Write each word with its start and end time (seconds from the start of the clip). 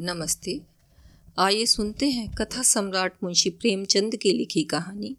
नमस्ते। 0.00 0.60
आइए 1.38 1.64
सुनते 1.66 2.08
हैं 2.10 2.28
कथा 2.34 2.62
सम्राट 2.62 3.12
मुंशी 3.24 3.50
प्रेमचंद 3.50 4.16
की 4.16 4.30
लिखी 4.32 4.62
कहानी, 4.62 5.16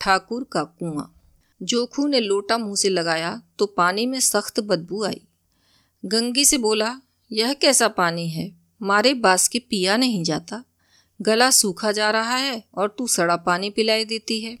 ठाकुर 0.00 0.44
का 0.52 0.62
कुआँ। 0.62 1.22
जोखू 1.62 2.06
ने 2.06 2.20
लोटा 2.20 2.58
मुँह 2.58 2.76
से 2.76 2.88
लगाया 2.88 3.42
तो 3.58 3.66
पानी 3.66 4.06
में 4.06 4.20
सख्त 4.20 4.60
बदबू 4.60 5.02
आई। 5.04 5.20
गंगी 6.04 6.44
से 6.44 6.58
बोला, 6.58 7.00
यह 7.32 7.52
कैसा 7.52 7.88
पानी 7.88 8.28
है? 8.28 8.52
मारे 8.82 9.14
बास 9.14 9.48
के 9.48 9.58
पिया 9.58 9.96
नहीं 9.96 10.22
जाता। 10.24 10.62
गला 11.22 11.50
सूखा 11.50 11.92
जा 11.92 12.10
रहा 12.10 12.36
है 12.36 12.62
और 12.74 12.94
तू 12.98 13.06
सड़ा 13.06 13.36
पानी 13.36 13.70
पिलाई 13.70 14.04
देती 14.04 14.40
है। 14.40 14.56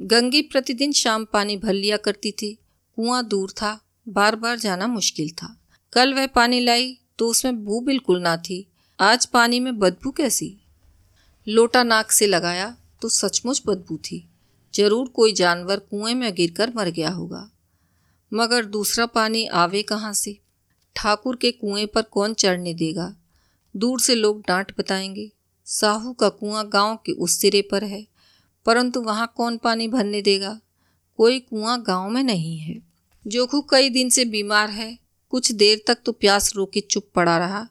गंगी 0.00 0.42
प्रतिदिन 0.42 0.92
शाम 0.92 1.24
पानी 1.24 1.56
भर 1.56 1.72
लिया 1.72 1.96
करती 1.96 2.32
थी। 2.32 2.58
कुआँ 2.96 3.26
दूर 3.28 3.50
था 3.50 3.80
बार 4.08 4.36
बार 4.36 4.58
जाना 4.58 4.86
मुश्किल 4.86 5.30
था। 5.30 5.56
कल 5.92 6.14
वह 6.14 6.26
पानी 6.26 6.60
लाई 6.60 6.98
तो 7.18 7.28
उसमें 7.28 7.64
बू 7.64 7.80
बिल्कुल 7.80 8.20
ना 8.20 8.36
थी। 8.36 8.66
आज 9.02 9.26
पानी 9.26 9.60
में 9.60 9.78
बदबू 9.78 10.10
कैसी? 10.10 10.60
लोटा 11.48 11.82
नाक 11.82 12.10
से 12.10 12.26
लगाया 12.26 12.76
तो 13.02 13.08
सचमुच 13.08 13.62
बदबू 13.66 13.96
थी। 13.96 14.28
ज़रूर 14.74 15.08
कोई 15.08 15.32
जानवर 15.32 15.78
कुएँ 15.78 16.14
में 16.14 16.34
गिरकर 16.34 16.72
मर 16.76 16.88
गया 16.88 17.10
होगा। 17.10 17.50
मगर 18.34 18.64
दूसरा 18.64 19.06
पानी 19.06 19.46
आवे 19.46 19.82
कहाँ 19.82 20.12
से? 20.12 20.38
ठाकुर 20.96 21.36
के 21.36 21.50
कुएँ 21.52 21.86
पर 21.86 22.02
कौन 22.02 22.34
चढ़ने 22.34 22.74
देगा? 22.74 23.14
दूर 23.76 24.00
से 24.00 24.14
लोग 24.14 24.42
डांट 24.48 24.72
बताएँगे। 24.78 25.32
साहू 25.64 26.12
का 26.12 26.28
कुआँ 26.28 26.68
गाँव 26.68 26.96
के 26.96 27.12
उस 27.12 27.38
सिरे 27.38 27.62
पर 27.62 27.84
है, 27.84 28.06
परंतु 28.66 29.00
वहाँ 29.00 29.32
कौन 29.36 29.56
पानी 29.56 29.88
भरने 29.88 30.22
देगा? 30.22 30.60
कोई 31.16 31.40
कुआँ 31.40 31.82
गाँव 31.82 32.10
में 32.10 32.22
नहीं 32.22 32.58
है। 32.58 32.80
जोखू 33.26 33.60
कई 33.60 33.90
दिन 33.90 34.10
से 34.10 34.24
बीमार 34.24 34.70
है। 34.70 34.98
कुछ 35.30 35.52
देर 35.52 35.84
तक 35.86 35.98
तो 36.04 36.12
प्यास 36.12 36.56
रोके 36.56 36.80
चुप 36.80 37.10
पड़ा 37.14 37.38
रहा। 37.38 37.68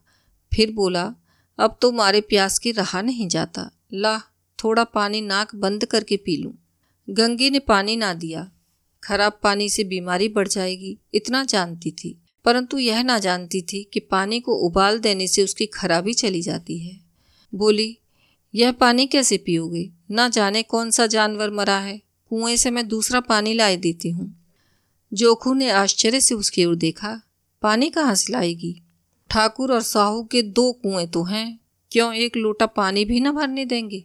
फिर 0.52 0.72
बोला 0.72 1.14
अब 1.59 1.77
तो 1.81 1.91
मारे 1.91 2.22
प्यास 2.22 2.59
की 2.59 2.72
रहा 2.72 3.02
नहीं 3.02 3.27
जाता। 3.27 3.72
ला, 3.94 4.22
थोड़ा 4.63 4.84
पानी 4.84 5.22
नाक 5.22 5.56
बंद 5.56 5.86
करके 5.86 6.17
पी 6.17 6.38
लूँ। 6.38 6.53
गंगी 7.09 7.50
ने 7.50 7.59
पानी 7.59 7.95
ना 7.95 8.14
दिया। 8.14 8.52
खराब 9.03 9.39
पानी 9.44 9.69
से 9.69 9.84
बीमारी 9.84 10.30
बढ़ 10.30 10.47
जाएगी, 10.47 10.97
इतना 11.14 11.44
जानती 11.44 11.92
थी। 11.92 12.22
परंतु 12.45 12.78
यह 12.78 13.03
ना 13.03 13.19
जानती 13.19 13.61
थी 13.61 13.89
कि 13.94 14.00
पानी 14.00 14.39
को 14.39 14.53
उबाल 14.53 15.00
देने 15.00 15.28
से 15.28 15.44
उसकी 15.44 15.66
खराबी 15.66 16.14
चली 16.14 16.42
जाती 16.42 16.80
है। 16.80 17.00
बोली, 17.56 17.97
यह 18.56 18.72
पानी 18.72 19.08
कैसे 19.08 19.38
पियोगे? 19.38 19.89
ना 20.12 20.30
जाने 20.30 20.64
कौन 20.64 20.91
सा 20.91 21.08
जानवर 21.08 21.50
मरा 21.50 21.80
है। 21.80 22.02
कुएँ 22.30 22.58
से 22.58 22.72
मैं 22.72 22.88
दूसरा 22.88 23.19
पानी 23.19 23.53
लाए 23.53 23.78
देती 23.78 24.09
हूँ। 24.09 24.44
जोखू 25.14 25.53
ने 25.53 25.69
आश्चर्य 25.69 26.22
से 26.22 26.36
उसकी 26.36 26.66
ओर 26.66 26.75
देखा। 26.75 27.22
पानी 27.62 27.89
कहाँ 27.89 28.16
से 28.16 28.34
लाएगी? 28.34 28.81
ठाकुर 29.30 29.73
और 29.73 29.81
साहू 29.81 30.23
के 30.23 30.41
दो 30.41 30.72
कुएँ 30.72 31.08
तो 31.08 31.23
हैं, 31.23 31.59
क्यों 31.91 32.13
एक 32.13 32.38
लोटा 32.38 32.66
पानी 32.66 33.05
भी 33.05 33.19
ना 33.19 33.31
भरने 33.31 33.66
देंगे? 33.66 34.03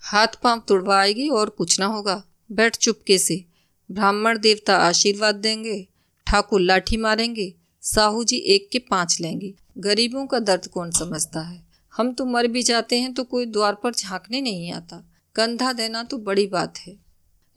हाथ 0.00 0.28
पाँव 0.42 0.62
तुड़वाएगी 0.68 1.28
और 1.28 1.50
कुछ 1.50 1.80
ना 1.80 1.86
होगा। 1.86 2.24
बैठ 2.52 2.76
चुपके 2.76 3.18
से। 3.18 3.44
ब्राह्मण 3.90 4.38
देवता 4.38 4.76
आशीर्वाद 4.76 5.34
देंगे, 5.34 5.88
ठाकुर 6.26 6.60
लाठी 6.60 6.96
मारेंगे, 6.96 7.54
साहू 7.80 8.24
जी 8.24 8.36
एक 8.36 8.68
के 8.72 8.78
पाँच 8.78 9.20
लेंगे। 9.20 9.54
गरीबों 9.78 10.26
का 10.26 10.38
दर्द 10.38 10.66
कौन 10.66 10.90
समझता 10.90 11.40
है? 11.40 11.62
हम 11.96 12.12
तो 12.12 12.24
मर 12.24 12.46
भी 12.46 12.62
जाते 12.62 13.00
हैं 13.00 13.14
तो 13.14 13.24
कोई 13.24 13.46
द्वार 13.46 13.74
पर 13.74 13.92
झांकने 13.94 14.40
नहीं 14.40 14.72
आता। 14.72 15.10
कंधा 15.34 15.72
देना 15.72 16.02
तो 16.02 16.18
बड़ी 16.18 16.46
बात 16.46 16.78
है। 16.78 16.96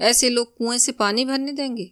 ऐसे 0.01 0.29
लोग 0.29 0.57
कुएँ 0.57 0.77
से 0.77 0.91
पानी 0.91 1.25
भरने 1.25 1.51
देंगे? 1.51 1.91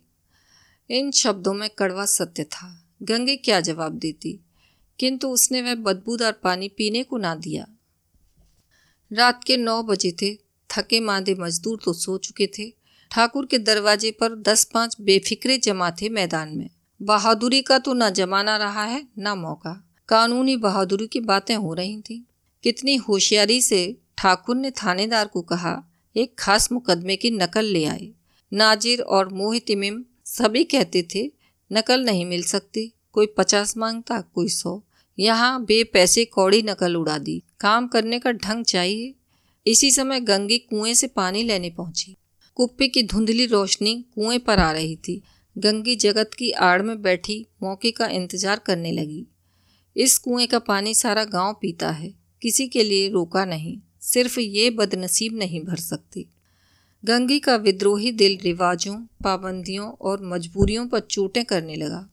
इन 0.90 1.12
शब्दों 1.12 1.54
में 1.54 1.70
कड़वा 1.70 2.06
सत्य 2.06 2.44
था। 2.44 2.83
गंगे 3.02 3.36
क्या 3.36 3.60
जवाब 3.60 3.94
देती? 3.94 4.40
किंतु 5.00 5.28
उसने 5.28 5.62
वह 5.62 5.76
बदबूदार 5.76 6.32
पानी 6.32 6.70
पीने 6.70 7.04
को 7.04 7.18
ना 7.18 7.36
दिया। 7.36 7.68
रात 9.14 9.44
के 9.44 9.58
नौ 9.58 9.84
बजे 9.84 10.12
थे। 10.12 10.38
थके 10.70 11.00
मांदे 11.00 11.36
मजदूर 11.36 11.80
तो 11.86 11.94
सो 11.94 12.18
चुके 12.18 12.48
थे। 12.48 12.74
ठाकुर 13.12 13.46
के 13.46 13.60
दरवाजे 13.60 14.12
पर 14.12 14.36
दस 14.36 14.64
पाँच 14.64 14.98
बेफिक्रे 15.02 15.58
जमा 15.58 15.92
थे 15.92 16.10
मैदान 16.10 16.58
में। 16.58 16.70
बहादुरी 17.02 17.62
का 17.62 17.80
तो 17.80 17.94
ना 17.94 18.10
जमाना 18.10 18.58
रहा 18.58 18.84
है, 18.84 19.08
ना 19.18 19.36
मौका। 19.36 19.90
कानूनी 20.10 20.58
बहादुरी 20.58 21.08
की 21.08 21.20
बातें 21.20 21.56
हो 21.56 21.74
रही 21.74 22.02
थी। 22.02 22.26
कितनी 22.64 22.96
होशियारी 22.96 23.62
से 23.62 23.98
ठाकुर 24.18 24.56
ने 24.56 24.72
थानेदार 24.72 25.28
को 25.28 25.42
कहा, 25.42 25.84
एक 26.16 26.36
खास 26.40 26.72
मुकदमे 26.72 27.16
की 27.16 27.32
नकल 27.32 27.66
ले 27.66 27.86
आए। 27.86 28.10
नाजिर 28.54 29.02
और 29.02 29.34
मोहितिमिम 29.34 30.06
सभी 30.26 30.64
कहते 30.64 31.08
थे 31.16 31.43
नकल 31.74 32.04
नहीं 32.04 32.26
मिल 32.26 32.44
सकती। 32.44 32.92
कोई 33.12 33.26
पचास 33.38 33.78
माँगता, 33.78 34.22
कोई 34.22 34.50
सौ। 34.50 34.82
यहाँ 35.18 35.66
बे 35.66 35.84
पैसे 35.84 36.26
कौड़ी 36.26 36.62
नकल 36.62 36.96
उड़ा 36.96 37.18
दी। 37.18 37.42
काम 37.60 37.88
करने 37.88 38.20
का 38.20 38.32
ढंग 38.32 38.66
चाहिए। 38.66 39.14
इसी 39.66 39.92
समय 39.92 40.20
गंगी 40.20 40.58
कुएँ 40.58 40.94
से 40.94 41.08
पानी 41.08 41.44
लेने 41.44 41.70
पहुँची। 41.70 42.16
कुप्पी 42.56 42.88
की 42.88 43.04
धुंधली 43.04 43.46
रोशनी 43.46 44.06
कुएँ 44.16 44.40
पर 44.40 44.60
आ 44.60 44.72
रही 44.72 44.96
थी। 44.96 45.22
गंगी 45.58 45.96
जगत 45.96 46.34
की 46.34 46.52
आड़ 46.52 46.82
में 46.82 47.02
बैठी 47.02 47.46
मौके 47.64 47.92
का 47.92 48.08
इंतज़ार 48.08 48.60
करने 48.60 48.92
लगी। 48.92 49.26
इस 49.96 50.18
कुएँ 50.18 50.48
का 50.48 50.60
पानी 50.60 50.94
सारा 50.94 51.24
गाँव 51.24 51.56
पीता 51.62 51.90
है। 51.90 52.14
किसी 52.42 52.68
के 52.68 52.84
लिए 52.84 53.10
रोका 53.10 53.46
नहीं। 53.46 53.78
सिर्फ़ 54.02 54.40
ये 54.40 54.70
बदनसीब 54.70 55.38
नहीं 55.38 55.62
भर 55.62 55.76
सकती। 55.76 56.26
गंगी 57.06 57.40
का 57.40 57.56
विद्रोही 57.56 58.12
दिल 58.12 58.38
रिवाजों, 58.44 58.96
पाबंदियों 58.96 59.92
और 59.92 60.26
मजबूरियों 60.26 60.88
पर 60.88 61.00
चोटें 61.00 61.46
करने 61.46 61.76
लगा। 61.76 62.10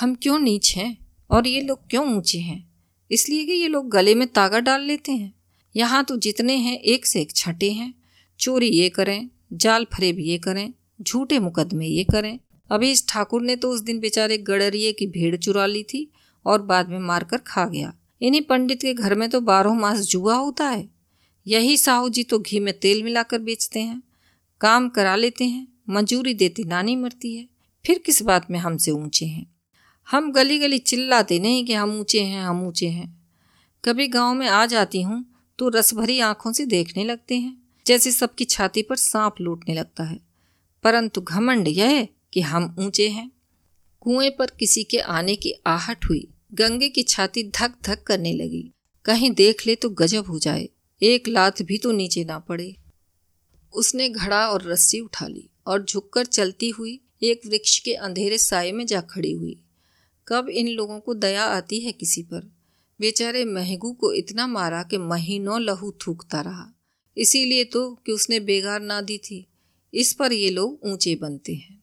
हम 0.00 0.14
क्यों 0.14 0.38
नीच 0.38 0.76
हैं? 0.76 1.06
और 1.30 1.46
ये 1.46 1.60
लोग 1.60 1.78
क्यों 1.90 2.16
ऊँचे 2.16 2.38
हैं? 2.38 2.72
इसलिए 3.10 3.44
कि 3.44 3.52
ये 3.52 3.68
लोग 3.68 3.90
गले 3.90 4.14
में 4.14 4.28
तागा 4.28 4.60
डाल 4.60 4.82
लेते 4.82 5.12
हैं। 5.12 5.34
यहाँ 5.76 6.04
तो 6.04 6.16
जितने 6.16 6.56
हैं, 6.56 6.78
एक 6.78 7.06
से 7.06 7.20
एक 7.20 7.36
छठे 7.36 7.70
हैं। 7.70 7.94
चोरी 8.38 8.68
ये 8.68 8.88
करें, 8.88 9.30
जाल 9.52 9.84
फरेब 9.84 10.18
ये 10.18 10.38
करें, 10.38 10.72
झूठे 11.02 11.38
मुकदमे 11.38 11.86
ये 11.86 12.04
करें। 12.04 12.38
अभी 12.70 12.90
इस 12.90 13.08
ठाकुर 13.08 13.42
ने 13.42 13.56
तो 13.56 13.70
उस 13.70 13.80
दिन 13.80 14.00
बेचारे 14.00 14.38
गड़रिए 14.38 14.92
की 14.92 15.06
भेड़ 15.06 15.36
चुरा 15.36 15.66
ली 15.66 15.82
थी 15.82 16.10
और 16.46 16.62
बाद 16.62 16.88
में 16.88 16.98
मारकर 16.98 17.36
खा 17.36 17.66
गया। 17.66 17.94
इन्हीं 18.22 18.42
पंडित 18.42 18.82
के 18.82 18.94
घर 18.94 19.14
में 19.14 19.30
तो 19.30 19.40
बारह 19.40 19.72
मास 19.72 20.00
जुआ 20.00 20.34
होता 20.34 20.68
है। 20.68 20.88
यही 21.46 21.76
साहू 21.76 22.08
जी 22.08 22.22
तो 22.22 22.38
घी 22.38 22.60
में 22.60 22.78
तेल 22.78 23.02
मिलाकर 23.02 23.38
बेचते 23.38 23.80
हैं। 23.80 24.02
काम 24.60 24.88
करा 24.88 25.14
लेते 25.16 25.44
हैं, 25.44 25.66
मंजूरी 25.88 26.34
देती 26.34 26.64
नानी 26.64 26.96
मरती 26.96 27.36
है। 27.36 27.48
फिर 27.84 27.98
किस 27.98 28.22
बात 28.22 28.50
में 28.50 28.58
हमसे 28.58 28.90
ऊँचे 28.90 29.26
हैं? 29.26 29.46
हम 30.08 30.32
गली 30.32 30.58
गली 30.58 30.78
चिल्लाते 30.78 31.38
नहीं 31.38 31.64
कि 31.64 31.72
हम 31.72 31.98
ऊँचे 32.00 32.20
हैं, 32.20 32.42
हम 32.42 32.66
ऊँचे 32.66 32.88
हैं। 32.88 33.08
कभी 33.84 34.08
गाँव 34.08 34.34
में 34.34 34.46
आ 34.48 34.64
जाती 34.66 35.02
हूँ 35.02 35.24
तो 35.58 35.68
रस 35.68 35.94
भरी 35.94 36.18
आँखों 36.20 36.52
से 36.52 36.66
देखने 36.66 37.04
लगते 37.04 37.38
हैं, 37.38 37.56
जैसे 37.86 38.10
सबकी 38.10 38.44
छाती 38.44 38.82
पर 38.82 38.96
सांप 38.96 39.34
लूटने 39.40 39.74
लगता 39.74 40.04
है। 40.04 40.20
परंतु 40.84 41.20
घमंड 41.20 41.68
यह 41.68 42.06
कि 42.32 42.40
हम 42.40 42.74
ऊँचे 42.78 43.08
हैं। 43.08 43.30
कुएँ 44.00 44.30
पर 44.30 44.50
किसी 44.60 44.84
के 44.84 44.98
आने 44.98 45.36
की 45.36 45.52
आहट 45.66 46.04
हुई, 46.04 46.26
गंगे 46.54 46.88
की 46.88 47.02
छाती 47.02 47.42
धक 47.50 47.74
धक 47.84 48.02
करने 48.02 48.32
लगी। 48.32 48.70
कहीं 49.04 49.30
देख 49.30 49.66
ले 49.66 49.74
तो 49.74 49.90
गजब 49.90 50.26
हो 50.26 50.38
जाए, 50.38 50.68
एक 51.02 51.28
लात 51.28 51.62
भी 51.62 51.78
तो 51.78 51.92
नीचे 51.92 52.24
ना 52.24 52.38
पड़े। 52.38 52.74
उसने 53.74 54.08
घड़ा 54.08 54.48
और 54.48 54.62
रस्सी 54.62 55.00
उठा 55.00 55.26
ली 55.26 55.50
और 55.66 55.84
झुककर 55.84 56.24
चलती 56.24 56.70
हुई 56.70 57.00
एक 57.22 57.40
वृक्ष 57.46 57.78
के 57.78 57.94
अंधेरे 57.94 58.38
साय 58.38 58.72
में 58.72 58.86
जा 58.86 59.00
खड़ी 59.00 59.32
हुई। 59.32 59.62
कब 60.28 60.48
इन 60.48 60.68
लोगों 60.68 61.00
को 61.00 61.14
दया 61.14 61.44
आती 61.44 61.80
है 61.80 61.92
किसी 61.92 62.22
पर? 62.22 62.52
बेचारे 63.00 63.44
महगू 63.44 63.92
को 63.92 64.12
इतना 64.12 64.46
मारा 64.46 64.82
कि 64.82 64.98
महीनों 64.98 65.60
लहू 65.60 65.94
थूकता 66.06 66.40
रहा। 66.40 66.72
इसीलिए 67.16 67.64
तो 67.64 67.94
कि 68.06 68.12
उसने 68.12 68.40
बेगार 68.40 68.80
ना 68.80 69.00
दी 69.00 69.18
थी। 69.18 69.46
इस 69.94 70.12
पर 70.12 70.32
ये 70.32 70.50
लोग 70.50 70.80
ऊँचे 70.84 71.14
बनते 71.14 71.54
हैं। 71.54 71.82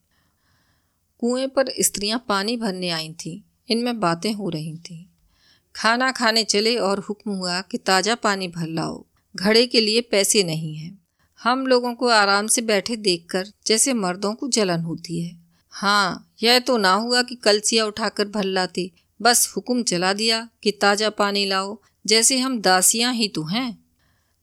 कुएँ 1.20 1.48
पर 1.48 1.66
स्त्रियाँ 1.80 2.26
पानी 2.28 2.58
भरने 2.58 2.90
आई 2.90 3.14
थीं। 3.14 3.42
इनमें 3.70 4.00
बातें 4.00 4.34
हो 4.34 4.50
रही 4.50 4.78
थीं। 4.78 5.06
खाना 5.76 6.12
खाने 6.12 6.44
चले 6.44 6.76
और 6.76 7.00
हुक्म 7.00 7.32
हुआ 7.32 7.62
कि 7.62 7.78
ताज़ा 7.78 8.16
पानी 8.16 8.48
भर 8.48 8.68
लाओ। 8.68 9.06
घड़े 9.36 9.68
के 9.68 9.82
लिए 9.82 10.02
पैसे 10.02 10.44
नहीं 10.44 10.76
हैं। 10.76 11.07
हम 11.48 11.68
लोगों 11.68 11.94
को 11.94 12.08
आराम 12.08 12.48
से 12.48 12.62
बैठे 12.62 12.96
देखकर 12.96 13.46
जैसे 13.68 13.94
मर्दों 13.94 14.34
को 14.34 14.48
जलन 14.48 14.82
होती 14.82 15.22
है। 15.22 15.40
हाँ 15.70 16.36
यह 16.44 16.60
तो 16.60 16.78
ना 16.78 16.94
हुआ 16.94 17.22
कि 17.22 17.36
कलसिया 17.36 17.86
उठाकर 17.86 18.28
भर 18.28 18.44
लाते 18.44 18.92
बस 19.22 19.54
हुक्म 19.58 19.84
चला 19.84 20.14
दिया 20.14 20.50
कि 20.64 20.72
ताज़ा 20.72 21.10
पानी 21.10 21.46
लाओ, 21.46 21.82
जैसे 22.08 22.38
हम 22.38 22.62
दासियाँ 22.62 23.14
ही 23.14 23.28
तो 23.28 23.44
हैं। 23.44 23.86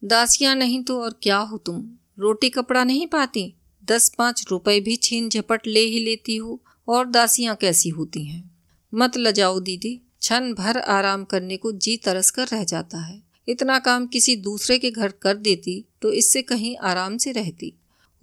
दासियाँ 0.03 0.55
नहीं 0.55 0.83
तो 0.83 1.01
और 1.01 1.19
क्या 1.23 1.37
हो 1.37 1.57
तुम? 1.57 1.89
रोटी 2.19 2.49
कपड़ा 2.49 2.83
नहीं 2.83 3.07
पाती? 3.07 3.55
दस 3.85 4.11
पाँच 4.17 4.45
रुपए 4.51 4.79
भी 4.79 4.95
छीन 4.95 5.29
झपट 5.29 5.67
ले 5.67 5.79
ही 5.79 5.99
लेती 5.99 6.35
हो, 6.35 6.61
और 6.87 7.05
दासियाँ 7.05 7.55
कैसी 7.55 7.89
होती 7.89 8.25
हैं? 8.25 8.51
मत 8.93 9.17
लजाओ 9.17 9.59
दीदी, 9.59 10.01
क्षण 10.19 10.53
भर 10.53 10.77
आराम 10.77 11.23
करने 11.23 11.57
को 11.57 11.71
जी 11.71 11.97
तरस 11.97 12.29
कर 12.29 12.47
रह 12.47 12.63
जाता 12.63 12.97
है। 12.97 13.24
इतना 13.47 13.77
काम 13.79 14.05
किसी 14.07 14.35
दूसरे 14.35 14.77
के 14.79 14.91
घर 14.91 15.11
कर 15.21 15.37
देती 15.37 15.83
तो 16.01 16.11
इससे 16.13 16.41
कहीं 16.41 16.75
आराम 16.83 17.17
से 17.17 17.31
रहती। 17.31 17.73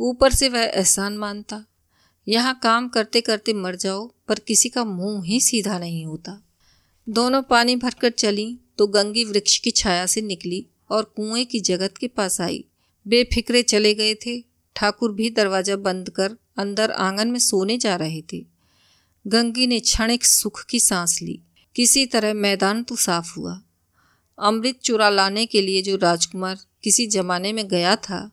ऊपर 0.01 0.33
से 0.33 0.49
वह 0.49 0.63
एहसान 0.63 1.17
मानता, 1.17 1.65
यहाँ 2.27 2.59
काम 2.63 2.89
करते 2.89 3.21
करते 3.21 3.53
मर 3.53 3.77
जाओ, 3.77 4.07
पर 4.29 4.39
किसी 4.39 4.69
का 4.69 4.85
मुँह 4.85 5.25
ही 5.25 5.41
सीधा 5.41 5.79
नहीं 5.79 6.05
होता। 6.07 6.41
दोनों 7.07 7.43
पानी 7.43 7.77
भरकर 7.77 8.11
चली 8.11 8.59
तो 8.79 8.87
गंगी 8.87 9.25
वृक्ष 9.25 9.57
की 9.59 9.71
छाया 9.71 10.07
से 10.07 10.21
निकली 10.23 10.65
और 10.91 11.13
कुएँ 11.17 11.45
की 11.45 11.61
जगत 11.61 11.97
के 11.97 12.09
पास 12.09 12.41
आई। 12.41 12.65
बेफिक्रे 13.07 13.63
चले 13.65 13.95
गए 13.95 14.15
थे। 14.17 14.41
ठाकुर 14.77 15.13
भी 15.13 15.31
दरवाज़ा 15.31 15.77
बंद 15.79 16.09
कर 16.11 16.37
अंदर 16.59 16.91
आँगन 16.91 17.29
में 17.29 17.39
सोने 17.39 17.77
जा 17.79 17.97
रहे 17.97 18.23
थे। 18.33 18.45
गंगी 19.25 19.67
ने 19.67 19.81
क्षणिक 19.81 20.25
सुख 20.25 20.65
की 20.65 20.81
सांस 20.81 21.19
ली। 21.23 21.39
किसी 21.77 22.05
तरह 22.07 22.35
मैदान 22.35 22.83
तो 22.83 22.97
साफ़ 22.97 23.33
हुआ। 23.37 23.61
अमृत 24.38 24.79
चुरा 24.82 25.11
लाने 25.11 25.46
के 25.46 25.62
लिए 25.62 25.82
जो 25.82 25.96
राजकुमार 25.96 26.58
किसी 26.82 27.06
जमाने 27.06 27.52
में 27.52 27.69
गया 27.69 27.96
था, 27.96 28.31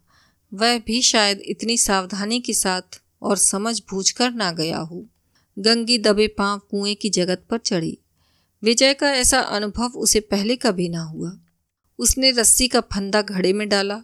वह 0.53 0.79
भी 0.79 1.01
शायद 1.01 1.39
इतनी 1.39 1.77
सावधानी 1.77 2.39
के 2.39 2.53
साथ 2.53 3.01
और 3.21 3.37
समझ 3.37 3.79
बूझ 3.79 4.11
कर 4.11 4.31
ना 4.31 4.51
गया 4.51 4.77
हो। 4.77 5.05
गंगी 5.59 5.97
दबे 5.97 6.27
पाँव 6.27 6.59
कुएँ 6.59 6.95
की 6.95 7.09
जगत 7.09 7.43
पर 7.49 7.57
चढ़ी। 7.57 7.97
विजय 8.63 8.93
का 8.93 9.11
ऐसा 9.11 9.39
अनुभव 9.39 9.85
उसे 9.85 10.19
पहले 10.19 10.55
कभी 10.55 10.89
ना 10.89 11.03
हुआ। 11.03 11.39
उसने 11.99 12.31
रस्सी 12.31 12.67
का 12.67 12.81
फंदा 12.81 13.21
घड़े 13.21 13.53
में 13.53 13.69
डाला, 13.69 14.01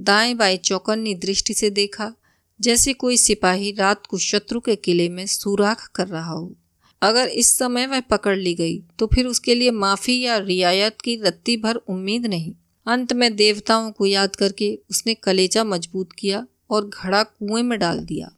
दाएँ 0.00 0.34
बाएँ 0.34 0.56
चौकन्नी 0.56 1.14
दृष्टि 1.14 1.54
से 1.54 1.70
देखा, 1.70 2.14
जैसे 2.60 2.92
कोई 2.92 3.16
सिपाही 3.16 3.72
रात 3.72 4.06
को 4.06 4.18
शत्रु 4.18 4.60
के 4.60 4.76
किले 4.76 5.08
में 5.08 5.26
सुराख 5.26 5.90
कर 5.94 6.08
रहा 6.08 6.32
हो। 6.32 6.54
अगर 7.04 7.28
इस 7.28 7.56
समय 7.58 7.86
वह 7.86 8.00
पकड़ 8.00 8.36
ली 8.38 8.54
गई 8.54 8.78
तो 8.98 9.06
फिर 9.06 9.26
उसके 9.26 9.54
लिए 9.54 9.70
माफ़ी 9.70 10.20
या 10.20 10.36
रियायत 10.38 11.00
की 11.00 11.16
रत्ती 11.16 11.56
भर 11.56 11.76
उम्मीद 11.76 12.26
नहीं। 12.26 12.54
अंत 12.86 13.12
में 13.12 13.34
देवताओं 13.36 13.90
को 13.92 14.06
याद 14.06 14.36
करके 14.36 14.78
उसने 14.90 15.14
कलेजा 15.14 15.64
मज़बूत 15.64 16.12
किया 16.12 16.46
और 16.70 16.88
घड़ा 16.88 17.22
कुएँ 17.22 17.62
में 17.62 17.78
डाल 17.78 18.00
दिया। 18.00 18.30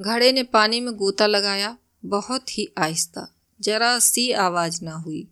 घड़े 0.00 0.32
ने 0.32 0.42
पानी 0.42 0.80
में 0.80 0.94
गोता 0.94 1.26
लगाया, 1.26 1.76
बहुत 2.04 2.58
ही 2.58 2.68
आहिस्ता। 2.78 3.28
जरा 3.60 3.98
सी 3.98 4.30
आवाज़ 4.32 4.84
ना 4.84 4.94
हुई। 4.94 5.26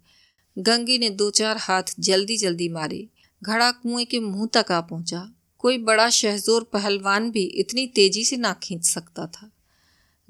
गंगी 0.58 0.98
ने 0.98 1.10
दो 1.10 1.30
चार 1.30 1.56
हाथ 1.56 1.94
जल्दी 2.00 2.36
जल्दी 2.36 2.68
मारे। 2.68 3.06
घड़ा 3.42 3.70
कुएँ 3.70 4.04
के 4.04 4.20
मुँह 4.20 4.48
तक 4.54 4.72
आ 4.72 4.80
पहुँचा। 4.80 5.28
कोई 5.58 5.78
बड़ा 5.78 6.10
शहजोर 6.10 6.62
पहलवान 6.62 7.30
भी 7.30 7.42
इतनी 7.42 7.86
तेज़ी 7.86 8.24
से 8.24 8.36
ना 8.36 8.52
खींच 8.52 8.84
सकता 8.84 9.26
था। 9.26 9.50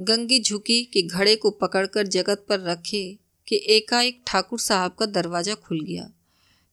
गंगी 0.00 0.40
झुकी 0.40 0.84
कि 0.84 1.02
घड़े 1.02 1.36
को 1.36 1.50
पकड़कर 1.50 2.06
जगत 2.06 2.46
पर 2.48 2.60
रखे 2.60 3.18
कि 3.48 3.64
एकाएक 3.68 4.22
ठाकुर 4.26 4.58
साहब 4.58 4.92
का 4.92 5.06
दरवाज़ा 5.06 5.54
खुल 5.54 5.80
गया। 5.80 6.10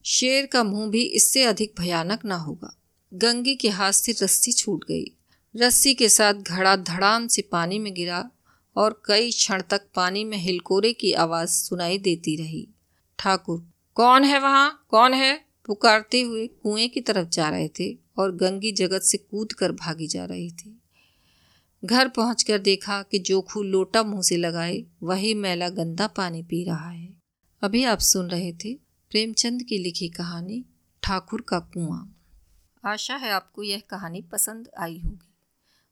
शेर 0.05 0.45
का 0.45 0.63
मुँह 0.63 0.89
भी 0.89 1.01
इससे 1.01 1.43
अधिक 1.43 1.73
भयानक 1.79 2.25
ना 2.25 2.35
होगा। 2.35 2.77
गंगी 3.13 3.55
के 3.55 3.69
हाथ 3.69 3.91
से 3.91 4.11
रस्सी 4.11 4.51
छूट 4.51 4.83
गई। 4.83 5.11
रस्सी 5.55 5.93
के 5.93 6.09
साथ 6.09 6.33
घड़ा 6.33 6.75
धड़ाम 6.75 7.27
से 7.27 7.41
पानी 7.41 7.79
में 7.79 7.93
गिरा 7.93 8.31
और 8.75 9.01
कई 9.05 9.31
क्षण 9.31 9.61
तक 9.69 9.81
पानी 9.95 10.23
में 10.23 10.37
हिलकोरे 10.37 10.93
की 10.93 11.13
आवाज़ 11.13 11.49
सुनाई 11.49 11.97
देती 11.97 12.35
रही। 12.35 12.67
ठाकुर, 13.19 13.65
कौन 13.95 14.23
है 14.23 14.39
वहाँ? 14.39 14.85
कौन 14.89 15.13
है? 15.13 15.45
पुकारते 15.65 16.21
हुए 16.21 16.47
कुएँ 16.47 16.87
की 16.87 17.01
तरफ़ 17.01 17.29
जा 17.29 17.49
रहे 17.49 17.67
थे 17.67 17.97
और 18.17 18.35
गंगी 18.35 18.71
जगत 18.71 19.01
से 19.01 19.17
कूद 19.17 19.53
कर 19.53 19.71
भागी 19.71 20.07
जा 20.07 20.25
रही 20.25 20.51
थी। 20.51 20.80
घर 21.85 22.07
पहुंचकर 22.07 22.57
देखा 22.57 23.03
कि 23.03 23.19
जोखू 23.19 23.63
लोटा 23.63 24.03
मुँह 24.03 24.21
से 24.21 24.37
लगाए, 24.37 24.83
वही 25.03 25.33
मैला 25.33 25.69
गंदा 25.69 26.07
पानी 26.07 26.43
पी 26.43 26.63
रहा 26.63 26.89
है। 26.89 27.13
अभी 27.61 27.83
आप 27.83 27.99
सुन 27.99 28.29
रहे 28.29 28.53
थे 28.53 28.73
प्रेमचंद 29.09 29.63
की 29.63 29.77
लिखी 29.77 30.09
कहानी, 30.09 30.65
ठाकुर 31.03 31.41
का 31.41 31.59
कुआँ। 31.59 32.15
आशा 32.85 33.15
है 33.15 33.31
आपको 33.31 33.63
यह 33.63 33.81
कहानी 33.89 34.21
पसंद 34.21 34.69
आई 34.79 34.99
होगी। 34.99 35.33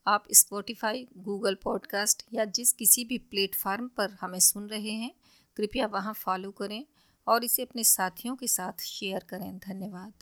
आप 0.07 0.25
स्पॉटिफाई 0.31 1.07
गूगल 1.17 1.55
पॉडकास्ट 1.55 2.23
या 2.33 2.45
जिस 2.45 2.71
किसी 2.71 3.05
भी 3.05 3.17
प्लेटफार्म 3.17 3.87
पर 3.87 4.09
हमें 4.21 4.39
सुन 4.39 4.67
रहे 4.67 4.91
हैं, 4.91 5.15
कृपया 5.57 5.87
वहाँ 5.87 6.13
फॉलो 6.13 6.51
करें 6.51 6.85
और 7.27 7.43
इसे 7.43 7.61
अपने 7.61 7.83
साथियों 7.83 8.35
के 8.35 8.47
साथ 8.47 8.81
शेयर 8.81 9.23
करें। 9.29 9.57
धन्यवाद। 9.57 10.13